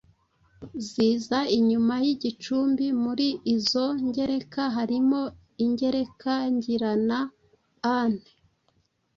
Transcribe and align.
ziza 0.87 1.39
inyuma 1.57 1.95
y’igicumbi. 2.05 2.85
Muri 3.03 3.27
izo 3.55 3.85
ngereka 4.07 4.63
harimo 4.75 5.19
ingereka 5.65 6.33
ngirana 6.53 7.19
–an, 7.27 8.11